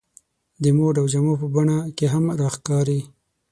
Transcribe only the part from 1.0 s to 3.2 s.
او جامو په بڼه کې هم راښکاري.